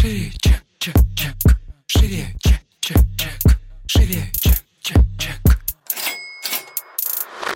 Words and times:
Шире, 0.00 0.30
чек, 0.40 0.62
чек, 0.78 0.94
чек. 1.14 1.34
Шире, 1.86 2.24
чек, 2.38 2.60
чек, 2.80 2.96
чек. 3.18 3.58
Шире, 3.86 4.22
чек, 4.32 4.54
чек, 4.80 4.98
чек. 5.18 5.36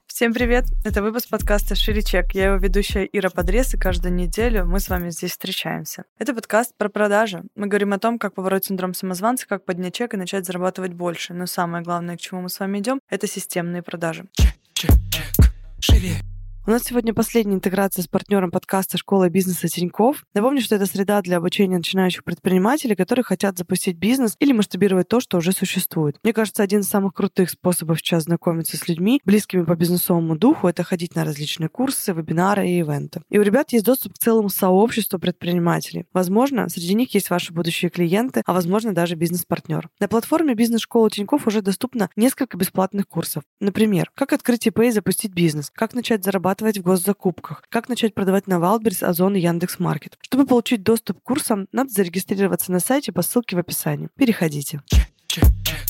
Всем 0.07 0.35
привет! 0.35 0.67
Это 0.85 1.03
выпуск 1.03 1.31
подкаста 1.31 1.75
«Шире 1.75 2.03
чек». 2.03 2.33
Я 2.33 2.49
его 2.49 2.57
ведущая 2.57 3.09
Ира 3.11 3.31
Подрез, 3.31 3.73
и 3.73 3.79
каждую 3.79 4.15
неделю 4.15 4.67
мы 4.67 4.79
с 4.79 4.91
вами 4.91 5.09
здесь 5.09 5.31
встречаемся. 5.31 6.05
Это 6.19 6.35
подкаст 6.35 6.75
про 6.77 6.91
продажи. 6.91 7.45
Мы 7.57 7.67
говорим 7.67 7.95
о 7.95 7.99
том, 7.99 8.19
как 8.19 8.35
побороть 8.35 8.67
синдром 8.67 8.93
самозванца, 8.93 9.47
как 9.47 9.65
поднять 9.65 9.95
чек 9.95 10.13
и 10.13 10.19
начать 10.19 10.45
зарабатывать 10.45 10.93
больше. 10.93 11.33
Но 11.33 11.47
самое 11.47 11.83
главное, 11.83 12.19
к 12.19 12.21
чему 12.21 12.43
мы 12.43 12.51
с 12.51 12.61
вами 12.61 12.81
идем, 12.81 13.01
это 13.09 13.27
системные 13.27 13.83
продажи. 13.83 14.27
Чек, 14.33 14.53
чек, 14.75 14.91
чек. 15.11 15.51
Шире, 15.81 16.21
У 16.67 16.71
нас 16.71 16.85
сегодня 16.85 17.13
последняя 17.13 17.57
интеграция 17.57 18.03
с 18.03 18.09
партнером 18.09 18.51
подкаста 18.51 18.97
«Школа 18.97 19.29
бизнеса 19.29 19.69
Тиньков». 19.69 20.25
Напомню, 20.33 20.63
что 20.63 20.77
это 20.77 20.87
среда 20.87 21.21
для 21.21 21.37
обучения 21.37 21.77
начинающих 21.77 22.25
предпринимателей, 22.25 22.95
которые 22.95 23.23
хотят 23.23 23.59
запустить 23.59 23.99
бизнес 23.99 24.35
или 24.39 24.55
масштабировать 24.55 25.07
то, 25.09 25.21
что 25.21 25.37
уже 25.37 25.53
существует. 25.53 26.17
Мне 26.23 26.33
кажется, 26.33 26.63
один 26.63 26.81
из 26.81 26.89
самых 26.89 27.13
крутых 27.13 27.51
способов 27.51 27.99
сейчас 27.99 28.23
знакомиться 28.23 28.79
с 28.79 28.89
людьми, 28.89 29.21
близкими 29.27 29.63
по 29.63 29.77
бизнесовому 29.77 30.39
духу, 30.39 30.67
это 30.67 30.85
ходить 30.85 31.15
на 31.15 31.27
различные 31.27 31.69
курсы, 31.69 32.15
вебинары 32.15 32.67
и 32.67 32.79
ивенты. 32.79 33.21
И 33.29 33.39
у 33.39 33.43
ребят 33.43 33.71
есть 33.75 33.85
доступ 33.85 34.15
к 34.15 34.19
целому 34.19 34.49
сообществу 34.49 35.19
предпринимателей. 35.19 36.07
Возможно, 36.15 36.71
среди 36.71 36.95
них 36.95 37.13
есть 37.13 37.29
ваши 37.29 37.53
будущие 37.53 37.91
клиенты, 37.91 38.43
а 38.47 38.55
возможно 38.55 38.95
даже 38.95 39.17
бизнес-партнер. 39.17 39.91
На 40.01 40.09
платформе 40.09 40.55
бизнес-школы 40.55 41.11
Тиньков 41.11 41.47
уже 41.47 41.61
доступно 41.61 42.09
несколько 42.17 42.57
бесплатных 42.57 43.07
курсов. 43.07 43.43
Например, 43.61 44.11
как 44.15 44.33
открыть 44.33 44.67
ИП 44.67 44.81
и 44.81 44.91
запустить 44.91 45.35
бизнес, 45.35 45.71
как 45.71 45.93
начать 45.93 46.25
зарабатывать 46.25 46.54
в 46.61 46.83
госзакупках, 46.83 47.63
как 47.69 47.89
начать 47.89 48.15
продавать 48.15 48.47
на 48.47 48.55
Wildberries, 48.55 49.05
Озон 49.05 49.37
и 49.37 49.41
Яндекс.Маркет. 49.41 50.19
Чтобы 50.21 50.47
получить 50.47 50.83
доступ 50.83 51.21
к 51.21 51.23
курсам, 51.23 51.67
надо 51.73 51.91
зарегистрироваться 51.91 52.73
на 52.73 52.81
сайте 52.81 53.13
по 53.13 53.23
ссылке 53.23 53.57
в 53.57 53.59
описании. 53.59 54.09
Переходите. 54.17 54.81
чек, 54.87 55.09
чек, 55.27 55.45
чек. 55.65 55.85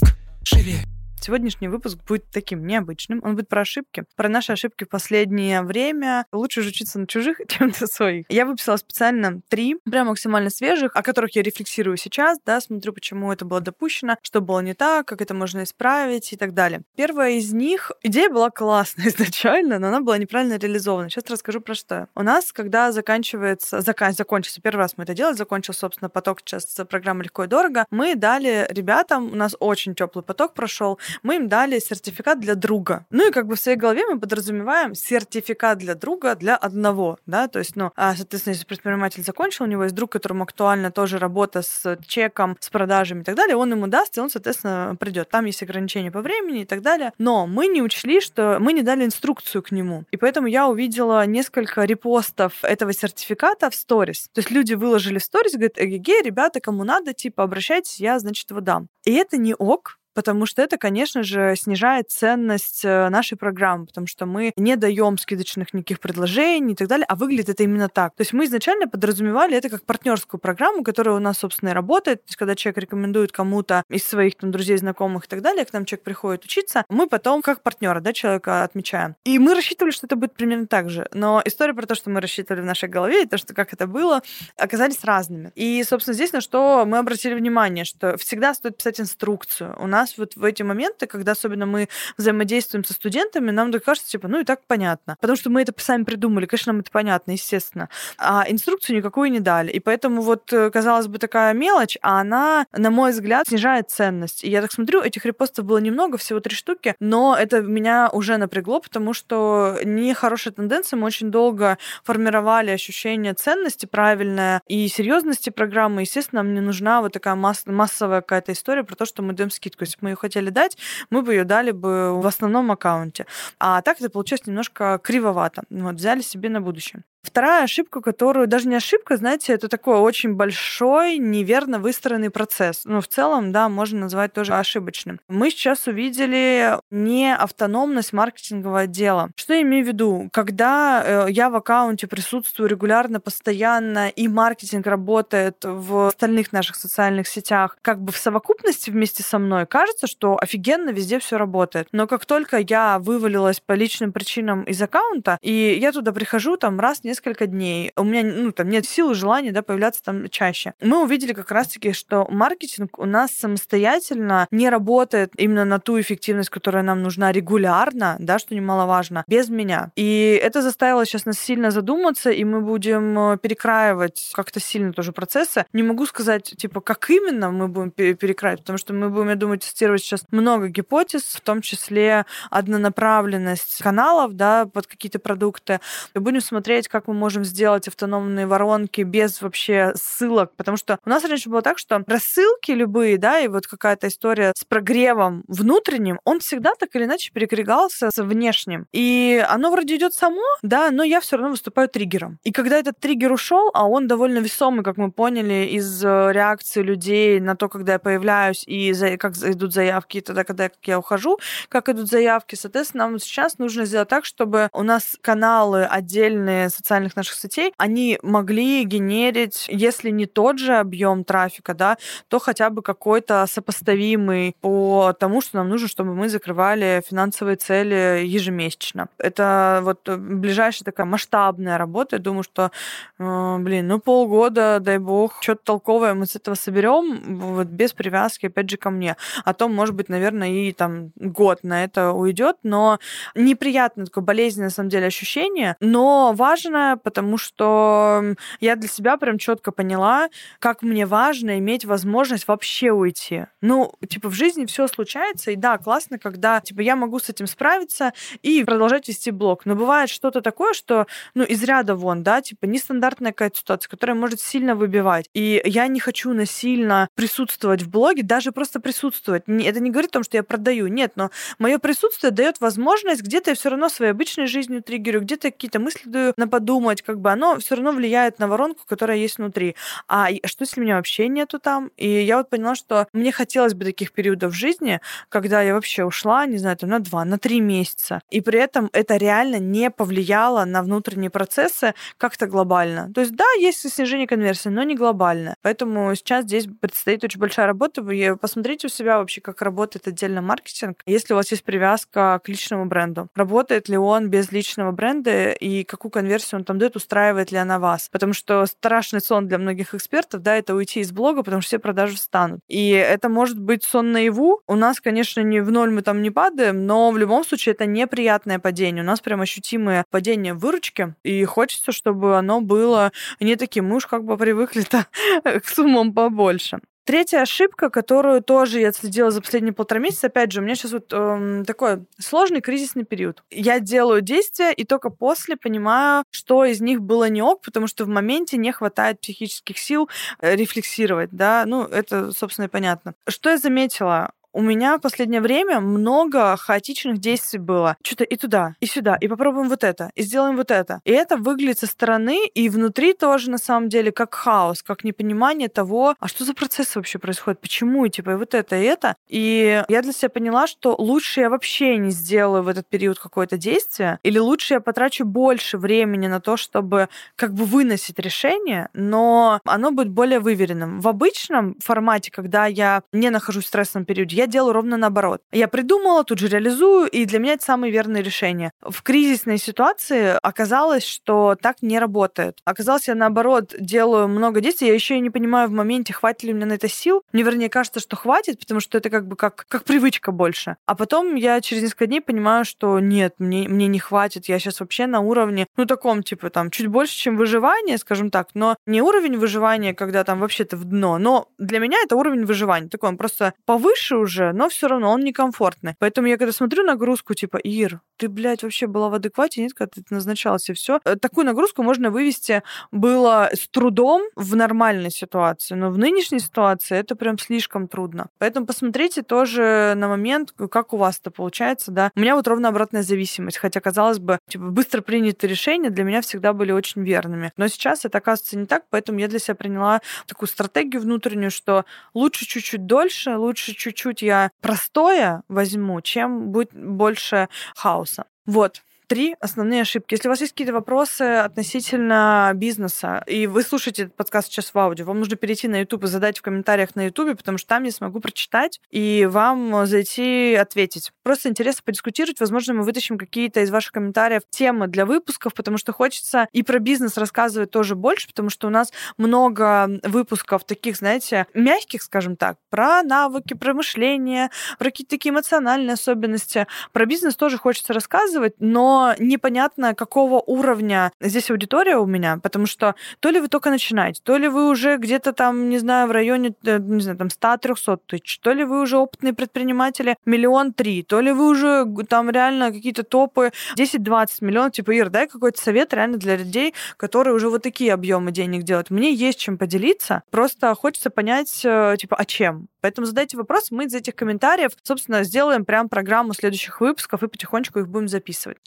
Шире, 0.45 0.85
Сегодняшний 1.21 1.69
выпуск 1.69 1.99
будет 2.07 2.25
таким 2.31 2.67
необычным. 2.67 3.21
Он 3.25 3.35
будет 3.35 3.49
про 3.49 3.63
ошибки, 3.63 4.05
про 4.17 4.29
наши 4.29 4.53
ошибки 4.53 4.85
в 4.85 4.89
последнее 4.89 5.63
время. 5.63 6.27
Лучше 6.33 6.63
же 6.63 6.69
учиться 6.69 6.99
на 6.99 7.07
чужих, 7.07 7.41
чем 7.49 7.73
на 7.81 7.87
своих. 7.87 8.27
Я 8.29 8.45
выписала 8.45 8.77
специально 8.77 9.41
три, 9.49 9.77
прям 9.91 10.09
максимально 10.09 10.51
свежих, 10.51 10.95
о 10.95 11.03
которых 11.03 11.35
я 11.37 11.43
рефлексирую 11.43 11.97
сейчас, 11.97 12.39
да, 12.45 12.61
смотрю, 12.61 12.93
почему 12.93 13.33
это 13.33 13.45
было 13.45 13.61
допущено, 13.61 14.17
что 14.23 14.41
было 14.41 14.61
не 14.61 14.75
так, 14.75 15.07
как 15.07 15.23
это 15.23 15.35
можно 15.35 15.63
исправить 15.63 16.33
и 16.33 16.37
так 16.37 16.53
далее. 16.53 16.83
Первая 16.97 17.33
из 17.33 17.53
них, 17.53 17.93
идея 18.03 18.29
была 18.29 18.51
классная 18.51 19.09
изначально, 19.09 19.79
но 19.79 19.89
она 19.89 20.01
была 20.01 20.19
неправильно 20.19 20.59
реализована. 20.59 21.09
Сейчас 21.09 21.25
расскажу 21.31 21.61
про 21.61 21.75
что. 21.75 22.09
У 22.15 22.23
нас, 22.23 22.53
когда 22.53 22.93
заканчивается, 22.93 23.81
закан, 23.81 24.13
закончился, 24.13 24.61
первый 24.61 24.81
раз 24.81 24.95
мы 24.97 25.05
это 25.05 25.15
делали, 25.15 25.35
закончился, 25.35 25.81
собственно, 25.81 26.09
поток 26.09 26.41
сейчас 26.45 26.65
программы 26.89 27.25
«Легко 27.25 27.45
и 27.45 27.47
дорого», 27.47 27.87
мы 27.91 28.15
дали 28.15 28.67
ребятам, 28.71 29.33
у 29.33 29.37
нас 29.37 29.57
очень 29.59 29.95
теплый 29.95 30.23
поток 30.23 30.55
прошел, 30.55 30.99
мы 31.23 31.37
им 31.37 31.49
дали 31.49 31.79
сертификат 31.79 32.41
для 32.41 32.55
друга. 32.55 33.07
Ну 33.11 33.29
и 33.29 33.33
как 33.33 33.47
бы 33.47 33.57
в 33.57 33.61
своей 33.61 33.77
голове 33.77 34.07
мы 34.07 34.19
подразумеваем 34.19 34.95
сертификат 34.95 35.79
для 35.79 35.95
друга 35.95 36.35
для 36.35 36.57
одного, 36.57 37.19
да, 37.27 37.49
то 37.49 37.59
есть, 37.59 37.77
ну, 37.77 37.93
а, 37.97 38.15
соответственно, 38.15 38.55
если 38.55 38.67
предприниматель 38.67 39.23
закончил, 39.23 39.65
у 39.65 39.69
него 39.69 39.85
есть 39.85 39.95
друг, 39.95 40.13
которому 40.13 40.45
актуальна 40.45 40.91
тоже 40.91 41.19
работа 41.19 41.63
с 41.63 41.99
чеком, 42.07 42.57
с 42.61 42.71
продажами 42.71 43.21
и 43.21 43.25
так 43.25 43.35
далее, 43.35 43.57
он 43.57 43.73
ему 43.73 43.87
даст, 43.87 44.17
и 44.17 44.21
он, 44.21 44.31
соответственно, 44.31 44.97
придет. 44.99 45.29
Там 45.29 45.45
есть 45.45 45.63
ограничения 45.63 46.11
по 46.11 46.21
времени 46.21 46.63
и 46.63 46.65
так 46.65 46.83
далее. 46.83 47.13
Но 47.19 47.47
мы 47.47 47.67
не 47.67 47.83
учли, 47.83 48.21
что 48.21 48.59
мы 48.61 48.73
не 48.73 48.83
дали 48.83 49.05
инструкцию 49.05 49.63
к 49.63 49.71
нему. 49.71 50.05
И 50.11 50.17
поэтому 50.17 50.47
я 50.47 50.69
увидела 50.69 51.25
несколько 51.27 51.85
репостов 51.85 52.65
этого 52.65 52.93
сертификата 52.93 53.71
в 53.71 53.75
сторис. 53.75 54.29
То 54.33 54.41
есть 54.41 54.51
люди 54.51 54.75
выложили 54.75 55.19
в 55.19 55.25
сторис, 55.25 55.53
говорят, 55.53 55.79
эгеге, 55.79 56.23
ребята, 56.23 56.61
кому 56.61 56.85
надо, 56.85 57.13
типа, 57.13 57.43
обращайтесь, 57.43 58.01
я, 58.01 58.19
значит, 58.19 58.51
его 58.51 58.61
дам. 58.61 58.89
И 59.05 59.13
это 59.13 59.37
не 59.37 59.55
ок, 59.55 59.99
потому 60.15 60.47
что 60.47 60.63
это, 60.63 60.79
конечно 60.79 61.23
же, 61.23 61.55
снижает 61.57 62.11
ценность 62.11 62.85
э, 62.85 63.09
нашей 63.09 63.37
программы, 63.37 63.87
потому 63.87 64.07
что 64.07 64.27
мы 64.27 64.53
не 64.57 64.77
даем 64.77 65.19
скидочных 65.19 65.75
никаких 65.75 66.01
предложений 66.01 66.73
и 66.73 66.77
так 66.77 66.89
далее, 66.89 67.07
а 67.09 67.17
выглядит 67.17 67.49
это 67.49 67.63
именно 67.65 67.89
так. 67.89 68.15
То 68.15 68.23
есть 68.23 68.33
мы 68.33 68.45
изначально 68.45 68.89
подразумевали 68.89 69.57
это 69.57 69.69
как 69.69 69.85
партнерскую 69.85 70.41
программу, 70.41 70.83
которая 70.83 71.15
у 71.17 71.19
нас, 71.19 71.39
собственно, 71.39 71.71
и 71.71 71.73
работает. 71.73 72.23
То 72.23 72.29
есть 72.29 72.37
когда 72.37 72.55
человек 72.55 72.79
рекомендует 72.79 73.33
кому-то 73.33 73.83
из 73.89 74.07
своих 74.07 74.37
там, 74.37 74.51
друзей, 74.51 74.77
знакомых 74.77 75.27
и 75.27 75.29
так 75.29 75.43
далее, 75.43 75.65
к 75.65 75.73
нам 75.73 75.85
человек 75.85 76.05
приходит 76.05 76.45
учиться, 76.45 76.85
мы 76.89 77.07
потом 77.07 77.43
как 77.43 77.63
партнера 77.63 78.01
да, 78.01 78.13
человека 78.13 78.65
отмечаем. 78.65 79.17
И 79.25 79.39
мы 79.39 79.55
рассчитывали, 79.55 79.93
что 79.93 80.07
это 80.07 80.17
будет 80.17 80.35
примерно 80.35 80.67
так 80.67 80.91
же. 80.91 81.09
Но 81.13 81.43
история 81.45 81.75
про 81.75 81.87
то, 81.87 81.95
что 81.95 82.11
мы 82.11 82.21
рассчитывали 82.21 82.61
в 82.63 82.65
нашей 82.65 82.89
голове, 82.89 83.23
и 83.23 83.27
то, 83.27 83.39
что 83.39 83.55
как 83.55 83.73
это 83.73 83.87
было, 83.87 84.23
оказались 84.57 85.03
разными. 85.05 85.53
И, 85.55 85.83
собственно, 85.85 86.15
здесь 86.15 86.33
на 86.33 86.41
что 86.41 86.85
мы 86.87 86.99
обратили 86.99 87.35
внимание, 87.35 87.85
что 87.85 88.17
всегда 88.17 88.55
стоит 88.55 88.77
писать 88.77 89.01
инструкцию. 89.01 89.75
У 89.79 89.87
нас 89.87 90.04
нас 90.05 90.19
вот 90.19 90.37
в 90.37 90.45
эти 90.45 90.63
моменты, 90.63 91.07
когда 91.07 91.33
особенно 91.33 91.67
мы 91.67 91.89
взаимодействуем 92.19 92.85
со 92.85 92.93
студентами, 92.93 93.51
нам 93.51 93.73
так 93.73 93.85
кажется, 93.85 94.11
типа, 94.11 94.29
ну 94.29 94.41
и 94.41 94.45
так 94.45 94.61
понятно. 94.67 95.17
Потому 95.21 95.37
что 95.37 95.51
мы 95.51 95.63
это 95.63 95.73
сами 95.79 96.05
придумали, 96.05 96.47
конечно, 96.47 96.73
нам 96.73 96.81
это 96.81 96.91
понятно, 96.91 97.33
естественно. 97.33 97.89
А 98.19 98.45
инструкцию 98.49 98.97
никакую 98.97 99.31
не 99.31 99.41
дали. 99.41 99.71
И 99.71 99.81
поэтому 99.81 100.23
вот, 100.23 100.53
э, 100.53 100.71
казалось 100.71 101.07
бы, 101.07 101.19
такая 101.19 101.55
мелочь, 101.55 101.97
а 102.03 102.21
она, 102.21 102.67
на 102.73 102.91
мой 102.91 103.13
взгляд, 103.13 103.49
снижает 103.49 103.91
ценность. 103.91 104.45
И 104.45 104.51
я 104.51 104.61
так 104.61 104.73
смотрю, 104.73 105.01
этих 105.01 105.25
репостов 105.25 105.65
было 105.65 105.79
немного, 105.79 106.19
всего 106.19 106.41
три 106.41 106.55
штуки, 106.55 106.95
но 107.01 107.37
это 107.39 107.63
меня 107.63 108.11
уже 108.13 108.37
напрягло, 108.37 108.81
потому 108.81 109.15
что 109.15 109.79
нехорошая 109.85 110.53
тенденция. 110.53 110.99
Мы 110.99 111.07
очень 111.07 111.31
долго 111.31 111.79
формировали 112.03 112.71
ощущение 112.71 113.35
ценности 113.35 113.87
правильное 113.87 114.61
и 114.67 114.87
серьезности 114.89 115.51
программы. 115.51 116.03
Естественно, 116.03 116.43
мне 116.43 116.61
нужна 116.61 117.01
вот 117.01 117.13
такая 117.13 117.35
масс- 117.35 117.67
массовая 117.67 118.21
какая-то 118.21 118.53
история 118.53 118.85
про 118.85 118.97
то, 118.97 119.07
что 119.07 119.23
мы 119.23 119.33
даем 119.33 119.51
скидку 119.51 119.85
если 119.95 120.01
бы 120.01 120.05
мы 120.05 120.11
ее 120.11 120.17
хотели 120.17 120.51
дать, 120.51 120.77
мы 121.11 121.23
бы 121.23 121.35
ее 121.35 121.45
дали 121.45 121.71
бы 121.71 122.21
в 122.21 122.27
основном 122.27 122.71
аккаунте. 122.71 123.27
А 123.59 123.83
так 123.83 124.01
это 124.01 124.11
получилось 124.11 124.47
немножко 124.47 124.99
кривовато. 125.03 125.65
Вот, 125.71 125.95
взяли 125.95 126.21
себе 126.21 126.49
на 126.49 126.61
будущее. 126.61 127.03
Вторая 127.25 127.65
ошибка, 127.65 128.03
которую 128.03 128.47
даже 128.47 128.69
не 128.69 128.77
ошибка, 128.77 129.17
знаете, 129.17 129.55
это 129.55 129.69
такой 129.69 129.97
очень 129.97 130.35
большой, 130.35 131.17
неверно 131.17 131.79
выстроенный 131.79 132.29
процесс. 132.29 132.83
Ну, 132.85 133.01
в 133.01 133.09
целом, 133.09 133.51
да, 133.51 133.71
можно 133.71 134.01
назвать 134.01 134.35
тоже 134.35 134.55
ошибочным. 134.55 135.21
Мы 135.29 135.51
сейчас 135.51 135.87
увидели 135.87 136.79
не 136.91 137.35
автономность 137.35 138.13
маркетингового 138.13 138.81
отдела. 138.81 139.31
Что 139.37 139.55
я 139.55 139.63
имею 139.63 139.85
в 139.85 139.89
виду? 139.89 140.29
Когда 140.33 141.03
э, 141.05 141.27
я 141.31 141.49
в 141.49 141.57
аккаунте 141.57 142.07
присутствую 142.07 142.69
регулярно, 142.69 143.21
постоянно, 143.21 144.11
и 144.11 144.29
маркетинг 144.29 144.87
работает 144.87 145.57
в 145.63 146.09
остальных 146.09 146.53
наших 146.53 146.77
социальных 146.77 147.27
сетях, 147.27 147.79
как 147.81 148.03
бы 148.03 148.13
в 148.13 148.19
совокупности 148.19 148.91
вместе 148.91 149.23
со 149.23 149.39
мной, 149.39 149.65
кажется, 149.65 150.07
что 150.07 150.37
офигенно 150.39 150.91
везде 150.91 151.19
все 151.19 151.39
работает. 151.39 151.89
Но 151.93 152.07
как 152.07 152.27
только 152.27 152.59
я 152.59 152.99
вывалилась 152.99 153.61
по 153.61 153.73
личным 153.73 154.13
причинам 154.13 154.65
из 154.65 154.81
аккаунта, 154.83 155.39
и 155.41 155.79
я 155.81 155.91
туда 155.91 156.13
прихожу 156.13 156.59
там 156.59 156.79
раз 156.79 156.99
в 156.99 157.05
несколько 157.15 157.47
дней, 157.47 157.93
у 157.97 158.03
меня 158.03 158.23
ну, 158.25 158.51
там 158.51 158.69
нет 158.69 158.87
сил 158.87 159.13
и 159.13 159.15
желания 159.15 159.53
да, 159.53 159.63
появляться 159.63 160.03
там 160.03 160.29
чаще. 160.29 160.75
Мы 160.81 161.01
увидели 161.03 161.33
как 161.33 161.53
раз-таки, 161.53 161.93
что 161.93 162.27
маркетинг 162.29 162.99
у 162.99 163.05
нас 163.05 163.31
самостоятельно 163.31 164.49
не 164.51 164.69
работает 164.69 165.33
именно 165.37 165.65
на 165.65 165.79
ту 165.79 166.01
эффективность, 166.01 166.51
которая 166.51 166.83
нам 166.83 167.03
нужна 167.03 167.31
регулярно, 167.31 168.17
да, 168.19 168.41
что 168.41 168.55
немаловажно, 168.55 169.23
без 169.29 169.49
меня. 169.49 169.93
И 169.95 170.41
это 170.43 170.61
заставило 170.61 171.07
сейчас 171.07 171.25
нас 171.25 171.39
сильно 171.39 171.71
задуматься, 171.71 172.31
и 172.31 172.43
мы 172.45 172.61
будем 172.61 173.17
э, 173.19 173.39
перекраивать 173.39 174.33
как-то 174.35 174.59
сильно 174.59 174.93
тоже 174.93 175.13
процессы. 175.13 175.67
Не 175.73 175.85
могу 175.85 176.07
сказать, 176.07 176.55
типа, 176.57 176.81
как 176.81 177.09
именно 177.11 177.53
мы 177.53 177.69
будем 177.69 177.93
перекраивать, 177.93 178.61
потому 178.61 178.79
что 178.79 178.93
мы 178.93 179.09
будем, 179.09 179.29
я 179.29 179.37
думаю, 179.37 179.61
тестировать 179.61 180.03
сейчас 180.03 180.25
много 180.33 180.67
гипотез, 180.67 181.23
в 181.23 181.41
том 181.43 181.61
числе 181.61 182.27
однонаправленность 182.51 183.83
каналов, 183.83 184.35
да, 184.35 184.67
под 184.67 184.89
какие-то 184.89 185.21
продукты. 185.21 185.79
И 186.15 186.19
будем 186.19 186.41
смотреть, 186.41 186.89
как 186.89 187.04
мы 187.07 187.15
можем 187.15 187.45
сделать 187.45 187.89
автономные 187.89 188.47
воронки 188.47 189.03
без 189.03 189.41
вообще 189.43 189.93
ссылок, 189.95 190.53
потому 190.57 190.77
что 190.77 190.99
у 191.05 191.09
нас 191.09 191.25
раньше 191.25 191.49
было 191.49 191.63
так, 191.63 191.79
что 191.79 192.03
рассылки 192.07 192.73
любые, 192.73 193.19
да, 193.19 193.41
и 193.41 193.49
вот 193.49 193.67
какая-то 193.67 194.09
история 194.09 194.53
с 194.57 194.65
прогревом 194.65 195.45
внутренним, 195.49 196.21
он 196.25 196.41
всегда 196.41 196.75
так 196.79 196.95
или 196.97 197.05
иначе 197.05 197.31
перекрегался 197.33 198.11
с 198.13 198.23
внешним. 198.23 198.87
И 198.93 199.45
оно 199.49 199.71
вроде 199.71 199.97
идет 199.97 200.15
само, 200.15 200.43
да, 200.63 200.91
но 200.91 201.03
я 201.03 201.21
все 201.21 201.37
равно 201.37 201.51
выступаю 201.51 201.89
триггером. 201.89 202.39
И 202.45 202.53
когда 202.53 202.79
этот 202.79 202.99
триггер 202.99 203.33
ушел, 203.33 203.71
а 203.75 203.87
он 203.87 204.07
довольно 204.07 204.39
весомый, 204.39 204.85
как 204.85 204.97
мы 204.97 205.11
поняли, 205.11 205.67
из 205.67 206.05
э, 206.05 206.33
реакции 206.33 206.83
людей 206.83 207.41
на 207.41 207.57
то, 207.57 207.69
когда 207.69 207.95
я 207.95 207.99
появляюсь 207.99 208.65
и 208.67 208.93
за, 208.93 209.17
как 209.17 209.37
идут 209.37 209.73
заявки, 209.73 210.19
и 210.19 210.21
тогда, 210.21 210.45
когда 210.45 210.71
я 210.83 210.99
ухожу, 210.99 211.39
как 211.69 211.89
идут 211.89 212.09
заявки, 212.09 212.55
соответственно, 212.55 213.09
нам 213.09 213.19
сейчас 213.19 213.59
нужно 213.59 213.85
сделать 213.85 214.09
так, 214.09 214.25
чтобы 214.25 214.69
у 214.73 214.83
нас 214.83 215.17
каналы 215.21 215.85
отдельные 215.85 216.69
социальные 216.71 216.94
социальных 216.95 217.17
наших 217.17 217.35
сетей, 217.35 217.73
они 217.77 218.19
могли 218.23 218.85
генерить, 218.85 219.67
если 219.69 220.11
не 220.11 220.27
тот 220.27 220.59
же 220.59 220.77
объем 220.77 221.25
трафика, 221.25 221.75
да, 221.75 221.97
то 222.29 222.39
хотя 222.39 222.71
бы 222.71 222.83
какой-то 222.83 223.47
сопоставимый 223.49 224.55
по 224.61 225.13
тому, 225.19 225.41
что 225.41 225.57
нам 225.57 225.69
нужно, 225.69 225.89
чтобы 225.89 226.15
мы 226.15 226.29
закрывали 226.29 227.03
финансовые 227.09 227.57
цели 227.57 228.25
ежемесячно. 228.25 229.09
Это 229.19 229.81
вот 229.83 230.09
ближайшая 230.09 230.85
такая 230.85 231.07
масштабная 231.07 231.79
работа. 231.79 232.17
Я 232.17 232.23
думаю, 232.23 232.45
что, 232.45 232.71
э, 233.19 233.57
блин, 233.59 233.89
ну 233.89 233.99
полгода, 233.99 234.79
дай 234.81 234.99
бог, 234.99 235.43
что-то 235.43 235.65
толковое 235.65 236.15
мы 236.15 236.27
с 236.27 236.37
этого 236.37 236.55
соберем, 236.55 237.39
вот 237.39 237.67
без 237.67 237.93
привязки, 237.93 238.47
опять 238.47 238.71
же, 238.71 238.77
ко 238.77 238.91
мне. 238.91 239.17
А 239.45 239.53
то, 239.53 239.69
может 239.69 239.95
быть, 239.95 240.09
наверное, 240.09 240.49
и 240.49 240.73
там 240.73 241.11
год 241.17 241.65
на 241.65 241.85
это 241.85 242.13
уйдет, 242.13 242.57
но 242.63 242.99
неприятное 243.35 244.07
такое 244.07 244.23
болезненное, 244.25 244.69
на 244.69 244.75
самом 244.75 244.91
деле, 244.91 245.07
ощущение, 245.07 245.77
но 245.81 246.33
важно, 246.35 246.84
потому 247.03 247.39
что 247.39 248.35
я 248.61 248.77
для 248.77 248.89
себя 248.89 249.17
прям 249.17 249.39
четко 249.39 249.73
поняла, 249.73 250.29
как 250.59 250.83
мне 250.83 251.07
важно 251.07 251.59
иметь 251.59 251.85
возможность 251.85 252.47
вообще 252.47 252.93
уйти. 252.93 253.47
Ну, 253.61 253.93
типа, 254.07 254.29
в 254.29 254.35
жизни 254.35 254.67
все 254.67 254.87
случается, 254.87 255.51
и 255.51 255.57
да, 255.57 255.79
классно, 255.79 256.19
когда, 256.19 256.61
типа, 256.61 256.81
я 256.81 256.97
могу 256.97 257.19
с 257.19 257.29
этим 257.29 257.47
справиться 257.47 258.13
и 258.43 258.63
продолжать 258.65 259.09
вести 259.09 259.31
блог. 259.31 259.67
Но 259.67 259.75
бывает 259.75 260.11
что-то 260.11 260.41
такое, 260.41 260.75
что, 260.75 261.07
ну, 261.35 261.45
из 261.45 261.63
ряда 261.63 261.97
вон, 261.97 262.23
да, 262.23 262.43
типа, 262.43 262.67
нестандартная 262.67 263.33
какая-то 263.33 263.59
ситуация, 263.59 263.89
которая 263.89 264.17
может 264.17 264.41
сильно 264.41 264.75
выбивать. 264.75 265.29
И 265.35 265.63
я 265.65 265.87
не 265.87 266.01
хочу 266.01 266.33
насильно 266.33 267.09
присутствовать 267.15 267.83
в 267.83 267.91
блоге, 267.91 268.23
даже 268.23 268.53
просто 268.53 268.81
присутствовать. 268.81 269.45
Это 269.47 269.81
не 269.81 269.91
говорит 269.91 270.11
о 270.11 270.15
том, 270.15 270.25
что 270.25 270.37
я 270.37 270.43
продаю, 270.43 270.87
нет, 270.89 271.13
но 271.17 271.31
мое 271.59 271.79
присутствие 271.79 272.31
дает 272.31 272.61
возможность 272.61 273.23
где-то 273.23 273.51
я 273.51 273.55
все 273.55 273.71
равно 273.71 273.89
своей 273.89 274.11
обычной 274.13 274.47
жизнью 274.47 274.83
триггерю, 274.83 275.21
где-то 275.21 275.51
какие-то 275.51 275.79
мысли 275.79 276.09
даю 276.09 276.33
на 276.37 276.49
подумать, 276.75 277.03
как 277.03 277.21
бы 277.21 277.31
оно 277.31 277.59
все 277.59 277.77
равно 277.77 277.93
влияет 277.93 278.41
на 278.41 278.49
воронку, 278.49 278.81
которая 278.87 279.17
есть 279.17 279.39
внутри. 279.39 279.77
А 280.09 280.29
что 280.45 280.65
если 280.65 280.81
меня 280.81 280.97
вообще 280.97 281.29
нету 281.29 281.61
там? 281.61 281.91
И 281.97 282.09
я 282.09 282.39
вот 282.39 282.51
поняла, 282.51 282.75
что 282.75 283.07
мне 283.13 283.31
хотелось 283.31 283.75
бы 283.75 283.85
таких 283.85 284.13
периодов 284.13 284.53
в 284.53 284.57
жизни, 284.57 285.01
когда 285.29 285.63
я 285.63 285.75
вообще 285.75 286.05
ушла, 286.05 286.47
не 286.47 286.59
знаю, 286.59 286.77
там 286.77 286.91
на 286.91 286.99
два, 286.99 287.25
на 287.25 287.39
три 287.39 287.61
месяца. 287.61 288.21
И 288.31 288.41
при 288.41 288.59
этом 288.59 288.91
это 288.93 289.17
реально 289.17 289.61
не 289.61 289.89
повлияло 289.89 290.65
на 290.65 290.83
внутренние 290.83 291.31
процессы 291.31 291.95
как-то 292.19 292.47
глобально. 292.47 293.13
То 293.15 293.21
есть 293.21 293.37
да, 293.37 293.45
есть 293.61 293.89
снижение 293.89 294.27
конверсии, 294.27 294.71
но 294.71 294.83
не 294.83 294.97
глобально. 294.97 295.55
Поэтому 295.63 296.13
сейчас 296.17 296.45
здесь 296.45 296.67
предстоит 296.81 297.23
очень 297.23 297.39
большая 297.39 297.67
работа. 297.67 298.03
Вы 298.03 298.37
посмотрите 298.37 298.89
у 298.89 298.91
себя 298.91 299.19
вообще, 299.19 299.41
как 299.41 299.63
работает 299.63 300.09
отдельно 300.09 300.43
маркетинг. 300.43 300.99
Если 301.07 301.35
у 301.35 301.37
вас 301.37 301.53
есть 301.53 301.63
привязка 301.63 302.41
к 302.43 302.49
личному 302.49 302.87
бренду, 302.87 303.29
работает 303.37 303.89
ли 303.89 303.97
он 303.97 304.29
без 304.29 304.51
личного 304.51 304.91
бренда 304.91 305.53
и 305.53 305.85
какую 305.85 306.11
конверсию 306.11 306.54
он 306.55 306.65
там 306.65 306.79
дает, 306.79 306.97
устраивает 306.97 307.53
ли 307.53 307.59
она 307.59 307.79
вас. 307.79 308.09
Потому 308.11 308.33
что 308.33 308.67
страшный 308.67 309.21
сон 309.21 309.49
для 309.49 309.59
многих 309.59 309.95
экспертов, 309.95 310.43
да, 310.43 310.57
это 310.57 310.75
уйти 310.75 311.01
из 311.01 311.13
блога, 311.13 311.43
потому 311.43 311.63
что 311.63 311.69
все 311.69 311.79
продажи 311.79 312.17
встанут. 312.17 312.61
И 312.69 312.91
это 312.91 313.29
может 313.29 313.59
быть 313.59 313.85
сон 313.85 314.13
наяву. 314.13 314.61
У 314.67 314.75
нас, 314.75 315.01
конечно, 315.01 315.41
не 315.41 315.61
в 315.61 315.71
ноль 315.71 315.91
мы 315.91 316.03
там 316.03 316.23
не 316.23 316.31
падаем, 316.31 316.87
но 316.87 317.11
в 317.11 317.19
любом 317.19 317.45
случае 317.45 317.75
это 317.75 317.87
неприятное 317.87 318.59
падение. 318.59 319.03
У 319.03 319.07
нас 319.07 319.21
прям 319.21 319.41
ощутимое 319.41 320.05
падение 320.11 320.55
выручки, 320.55 321.15
и 321.23 321.45
хочется, 321.45 321.93
чтобы 321.93 322.39
оно 322.39 322.61
было 322.61 323.13
не 323.41 323.57
таким. 323.57 323.87
Мы 323.87 323.97
уж 323.97 324.07
как 324.07 324.25
бы 324.25 324.37
привыкли-то 324.37 325.07
к 325.61 325.69
суммам 325.69 326.13
побольше. 326.13 326.81
Третья 327.05 327.43
ошибка, 327.43 327.91
которую 327.91 328.43
тоже 328.43 328.81
я 328.81 328.89
отследила 328.89 329.31
за 329.31 329.43
последние 329.43 329.75
полтора 329.75 330.01
месяца, 330.01 330.29
опять 330.29 330.53
же, 330.53 330.61
у 330.61 330.65
меня 330.65 330.75
сейчас 330.75 330.93
вот 330.93 331.13
эм, 331.13 331.65
такой 331.67 332.07
сложный 332.19 332.63
кризисный 332.63 333.05
период. 333.05 333.43
Я 333.51 333.79
делаю 333.79 334.23
действия 334.23 334.73
и 334.73 334.85
только 334.85 335.11
после 335.11 335.57
понимаю, 335.57 336.25
что 336.31 336.65
из 336.65 336.81
них 336.81 337.03
было 337.03 337.29
не 337.29 337.43
ок, 337.43 337.61
потому 337.61 337.89
что 337.89 338.07
в 338.07 338.09
моменте 338.09 338.57
не 338.57 338.73
хватает 338.73 339.21
психических 339.21 339.79
сил 339.79 340.09
э, 340.41 340.57
рефлексировать, 340.57 341.29
да, 341.31 341.65
ну, 341.67 341.85
это, 341.85 342.33
собственно, 342.33 342.67
и 342.67 342.69
понятно. 342.69 343.15
Что 343.29 343.51
я 343.51 343.59
заметила? 343.59 344.31
У 344.55 344.63
меня 344.63 344.97
в 344.97 345.01
последнее 345.01 345.41
время 345.41 345.81
много 345.81 346.57
хаотичных 346.57 347.19
действий 347.19 347.59
было. 347.59 347.97
Что-то 348.03 348.25
и 348.25 348.37
туда, 348.37 348.75
и 348.81 348.87
сюда, 348.87 349.17
и 349.17 349.29
попробуем 349.29 349.69
вот 349.69 349.85
это, 349.85 350.11
и 350.15 350.23
сделаем 350.23 350.57
вот 350.57 350.71
это. 350.71 351.01
И 351.05 351.11
это 351.11 351.37
выглядит 351.37 351.81
со 351.81 351.87
стороны, 351.87 352.47
и 352.47 352.69
внутри 352.69 353.13
тоже, 353.15 353.51
на 353.51 353.59
самом 353.59 353.89
деле, 353.89 354.13
как 354.13 354.35
хаос, 354.35 354.83
как 354.83 355.03
непонимание 355.05 355.69
того, 355.69 356.15
а 356.21 356.29
что 356.29 356.45
за 356.45 356.55
процесс 356.55 356.95
вообще 356.95 357.19
происходит, 357.19 357.61
почему, 357.61 358.05
и 358.05 358.11
типа, 358.11 358.31
и 358.31 358.35
вот 358.37 358.55
это, 358.55 358.77
и 358.77 358.85
это. 358.85 359.17
И 359.29 359.83
я 359.89 360.03
для 360.03 360.13
себя 360.13 360.29
поняла, 360.29 360.67
что 360.69 360.95
лучше 360.97 361.41
я 361.41 361.51
вообще 361.51 361.97
не 361.97 362.11
сделаю 362.11 362.63
в 362.63 362.69
этот 362.69 362.89
период 362.89 363.19
какое-то 363.19 363.59
действие, 363.59 364.21
или 364.23 364.39
лучше 364.39 364.75
я 364.75 364.81
потрачу 364.81 365.25
больше 365.25 365.79
времени 365.79 366.29
на 366.29 366.41
то, 366.41 366.57
чтобы 366.57 367.09
как 367.35 367.55
бы 367.55 367.65
выносить 367.65 368.21
решение, 368.21 368.89
но 368.95 369.61
оно 369.65 369.91
будет 369.91 370.11
более 370.11 370.39
выверенным. 370.39 371.01
В 371.01 371.09
обычном 371.09 371.75
формате, 371.81 372.31
когда 372.31 372.67
я 372.67 373.03
не 373.13 373.31
нахожусь 373.31 373.65
в 373.65 373.69
стрессовом 373.69 374.05
периоде, 374.05 374.44
я 374.45 374.47
делаю 374.47 374.75
ровно 374.75 374.97
наоборот. 374.97 375.43
Я 375.53 375.69
придумала, 375.69 376.25
тут 376.25 376.39
же 376.39 376.49
реализую, 376.49 377.09
и 377.09 377.25
для 377.25 377.39
меня 377.39 377.55
это 377.55 377.65
самые 377.65 377.91
верные 377.91 378.23
решения. 378.23 378.73
В 378.83 379.03
кризисной 379.03 379.59
ситуации 379.59 380.39
оказалось, 380.43 381.05
что 381.05 381.57
так 381.61 381.77
не 381.83 381.99
работает. 381.99 382.59
Оказалось, 382.65 383.09
я 383.09 383.15
наоборот 383.15 383.75
делаю 383.79 384.29
много 384.29 384.61
действий, 384.61 384.89
я 384.89 384.95
еще 384.95 385.17
и 385.17 385.21
не 385.21 385.31
понимаю 385.31 385.69
в 385.69 385.73
моменте, 385.73 386.13
хватит 386.13 386.45
ли 386.45 386.53
у 386.53 386.57
меня 386.57 386.67
на 386.67 386.75
это 386.75 386.89
сил. 386.89 387.23
Мне, 387.33 387.43
вернее, 387.43 387.69
кажется, 387.69 388.01
что 388.01 388.17
хватит, 388.17 388.61
потому 388.61 388.81
что 388.81 388.99
это 388.99 389.11
как 389.11 389.27
бы 389.27 389.37
как, 389.37 389.65
как 389.69 389.85
привычка 389.85 390.31
больше. 390.33 390.77
А 390.87 390.95
потом 390.95 391.35
я 391.35 391.61
через 391.61 391.83
несколько 391.83 392.07
дней 392.07 392.21
понимаю, 392.21 392.65
что 392.65 393.01
нет, 393.01 393.35
мне, 393.39 393.69
мне 393.69 393.87
не 393.87 393.99
хватит, 393.99 394.47
я 394.47 394.59
сейчас 394.59 394.81
вообще 394.81 395.07
на 395.07 395.21
уровне, 395.21 395.67
ну, 395.77 395.87
таком, 395.87 396.23
типа, 396.23 396.51
там, 396.51 396.71
чуть 396.71 396.89
больше, 396.89 397.17
чем 397.17 397.37
выживание, 397.37 397.99
скажем 397.99 398.31
так, 398.31 398.49
но 398.55 398.77
не 398.87 399.01
уровень 399.01 399.39
выживания, 399.39 399.95
когда 399.95 400.25
там 400.25 400.41
вообще-то 400.41 400.77
в 400.77 400.85
дно, 400.85 401.19
но 401.19 401.49
для 401.59 401.79
меня 401.79 401.99
это 402.05 402.17
уровень 402.17 402.45
выживания. 402.45 402.89
Такой 402.89 403.09
он 403.09 403.17
просто 403.17 403.55
повыше 403.65 404.17
уже, 404.17 404.34
уже, 404.35 404.53
но 404.53 404.69
все 404.69 404.89
равно 404.89 405.11
он 405.11 405.21
некомфортный. 405.21 405.95
Поэтому 405.99 406.27
я 406.27 406.37
когда 406.37 406.53
смотрю 406.53 406.83
нагрузку, 406.83 407.35
типа, 407.35 407.57
Ир, 407.59 408.01
ты, 408.17 408.29
блядь, 408.29 408.63
вообще 408.63 408.87
была 408.87 409.09
в 409.09 409.15
адеквате, 409.15 409.63
нет, 409.63 409.75
когда 409.75 409.91
ты 409.95 410.03
назначалась, 410.11 410.69
и 410.69 410.73
все. 410.73 411.01
Э, 411.05 411.17
такую 411.17 411.47
нагрузку 411.47 411.83
можно 411.83 412.11
вывести 412.11 412.63
было 412.91 413.51
с 413.53 413.69
трудом 413.69 414.23
в 414.37 414.57
нормальной 414.57 415.11
ситуации, 415.11 415.75
но 415.75 415.91
в 415.91 415.99
нынешней 415.99 416.41
ситуации 416.41 416.97
это 416.97 417.17
прям 417.17 417.39
слишком 417.39 417.89
трудно. 417.89 418.29
Поэтому 418.39 418.67
посмотрите 418.67 419.23
тоже 419.23 419.95
на 419.97 420.09
момент, 420.09 420.53
как 420.71 420.93
у 420.93 420.97
вас 420.97 421.19
это 421.21 421.31
получается, 421.31 421.93
да. 421.93 422.11
У 422.17 422.21
меня 422.21 422.35
вот 422.35 422.49
ровно 422.49 422.69
обратная 422.69 423.03
зависимость, 423.03 423.59
хотя, 423.59 423.81
казалось 423.81 424.19
бы, 424.19 424.39
типа, 424.49 424.65
быстро 424.65 425.01
принятые 425.01 425.51
решения 425.51 425.91
для 425.91 426.05
меня 426.05 426.21
всегда 426.21 426.53
были 426.53 426.73
очень 426.73 427.03
верными. 427.05 427.53
Но 427.57 427.69
сейчас 427.69 428.05
это 428.05 428.19
оказывается 428.19 428.59
не 428.59 428.67
так, 428.67 428.85
поэтому 428.91 429.19
я 429.19 429.29
для 429.29 429.39
себя 429.39 429.55
приняла 429.55 430.01
такую 430.27 430.49
стратегию 430.49 431.03
внутреннюю, 431.03 431.51
что 431.51 431.85
лучше 432.15 432.47
чуть-чуть 432.47 432.87
дольше, 432.87 433.37
лучше 433.37 433.75
чуть-чуть 433.75 434.23
я 434.25 434.51
простое 434.61 435.43
возьму, 435.49 436.01
чем 436.01 436.51
будет 436.51 436.71
больше 436.75 437.49
хаоса. 437.77 438.25
Вот 438.47 438.83
три 439.07 439.37
основные 439.41 439.83
ошибки. 439.83 440.15
Если 440.15 440.29
у 440.29 440.31
вас 440.31 440.41
есть 440.41 440.53
какие-то 440.53 440.73
вопросы 440.73 441.23
относительно 441.23 442.51
бизнеса, 442.55 443.23
и 443.27 443.47
вы 443.47 443.63
слушаете 443.63 444.05
этот 444.05 444.17
подкаст 444.17 444.49
сейчас 444.49 444.73
в 444.73 444.79
аудио, 444.79 445.05
вам 445.05 445.19
нужно 445.19 445.37
перейти 445.37 445.69
на 445.69 445.81
YouTube 445.81 446.05
и 446.05 446.07
задать 446.07 446.39
в 446.39 446.43
комментариях 446.43 446.95
на 446.95 447.07
YouTube, 447.07 447.37
потому 447.37 447.59
что 447.59 447.69
там 447.69 447.85
я 447.85 447.91
смогу 447.91 448.21
прочитать 448.21 448.81
и 448.91 449.29
вам 449.31 449.87
зайти 449.87 450.55
ответить. 450.55 451.13
Просто 451.23 451.49
интересно 451.49 451.83
подискутировать. 451.85 452.41
Возможно, 452.41 452.75
мы 452.75 452.83
вытащим 452.83 453.19
какие-то 453.19 453.61
из 453.61 453.71
ваших 453.71 453.93
комментариев 453.93 454.43
темы 454.51 454.87
для 454.87 455.07
выпусков, 455.07 455.55
потому 455.55 455.79
что 455.79 455.93
хочется 455.93 456.49
и 456.53 456.63
про 456.63 456.79
бизнес 456.79 457.17
рассказывать 457.17 457.71
тоже 457.71 457.95
больше, 457.95 458.29
потому 458.29 458.51
что 458.51 458.67
у 458.67 458.71
нас 458.71 458.93
много 459.17 460.01
выпусков 460.03 460.65
таких, 460.65 460.97
знаете, 460.97 461.47
мягких, 461.55 462.03
скажем 462.03 462.37
так, 462.37 462.57
про 462.71 463.03
навыки, 463.03 463.55
про 463.55 463.75
мышление, 463.75 464.51
про 464.79 464.87
какие-то 464.87 465.11
такие 465.11 465.31
эмоциональные 465.31 465.95
особенности. 465.95 466.67
Про 466.93 467.07
бизнес 467.07 467.37
тоже 467.37 467.59
хочется 467.59 467.93
рассказывать, 467.93 468.55
но 468.59 468.94
непонятно, 469.19 469.95
какого 469.95 470.41
уровня 470.41 471.13
здесь 471.21 471.51
аудитория 471.51 471.97
у 471.97 472.07
меня, 472.07 472.39
потому 472.43 472.67
что 472.67 472.95
то 473.21 473.31
ли 473.31 473.41
вы 473.41 473.49
только 473.49 473.71
начинаете, 473.71 474.21
то 474.23 474.37
ли 474.37 474.49
вы 474.49 474.69
уже 474.69 474.97
где-то 474.97 475.33
там, 475.33 475.69
не 475.69 475.79
знаю, 475.79 476.09
в 476.09 476.11
районе, 476.11 476.55
э, 476.65 476.79
не 476.79 477.01
знаю, 477.01 477.19
там 477.19 477.29
100-300 477.29 477.99
тысяч, 478.07 478.39
то 478.41 478.53
ли 478.53 478.65
вы 478.65 478.81
уже 478.81 478.99
опытные 478.99 479.33
предприниматели 479.33 480.17
миллион 480.25 480.73
три, 480.73 481.03
то 481.03 481.21
ли 481.21 481.33
вы 481.33 481.49
уже 481.49 481.87
там 482.09 482.31
реально 482.31 482.73
какие-то 482.73 483.03
топы 483.03 483.53
10-20 483.77 484.29
миллионов, 484.41 484.73
типа, 484.73 484.91
Ир, 484.93 485.11
дай 485.11 485.27
какой-то 485.27 485.61
совет 485.61 485.93
реально 485.95 486.19
для 486.19 486.37
людей, 486.37 486.75
которые 486.97 487.35
уже 487.35 487.49
вот 487.49 487.63
такие 487.63 487.93
объемы 487.93 488.33
денег 488.33 488.63
делают. 488.63 488.91
Мне 488.91 489.13
есть 489.13 489.39
чем 489.39 489.59
поделиться, 489.59 490.23
просто 490.31 490.75
хочется 490.75 491.11
понять, 491.11 491.63
э, 491.65 491.97
типа, 491.99 492.17
а 492.17 492.25
чем? 492.25 492.69
Поэтому 492.81 493.07
задайте 493.07 493.37
вопрос, 493.37 493.71
мы 493.71 493.87
из 493.87 493.95
этих 493.95 494.15
комментариев, 494.15 494.73
собственно, 494.83 495.25
сделаем 495.25 495.65
прям 495.65 495.89
программу 495.89 496.35
следующих 496.35 496.81
выпусков 496.81 497.23
и 497.23 497.29
потихонечку 497.29 497.79
их 497.79 497.89
будем 497.89 498.09
записывать 498.09 498.59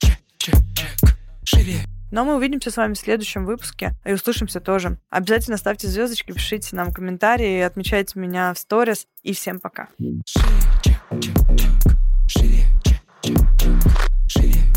чик-чик, 0.48 1.16
живее. 1.44 1.86
Но 2.10 2.24
мы 2.24 2.36
увидимся 2.36 2.72
с 2.72 2.78
вами 2.78 2.94
в 2.94 2.98
следующем 2.98 3.46
выпуске 3.46 3.94
и 4.06 4.14
услышимся 4.14 4.62
тоже. 4.62 4.98
Обязательно 5.10 5.58
ставьте 5.58 5.88
звездочки, 5.88 6.32
пишите 6.32 6.76
нам 6.76 6.94
комментарии, 6.94 7.60
отмечайте 7.60 8.18
меня 8.20 8.54
в 8.54 8.60
сторис. 8.60 9.08
И 9.24 9.34
всем 9.34 9.60
пока. 9.60 9.90
Живее, 12.28 12.66
чик-чик-чик. 13.22 14.68